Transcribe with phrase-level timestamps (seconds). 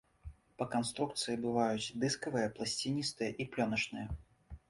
[0.59, 4.07] Па канструкцыі бываюць дыскавыя, пласціністыя і плёначныя.